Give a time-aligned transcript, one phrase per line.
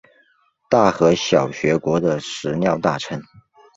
[0.67, 3.21] 大和小学国的食料大臣。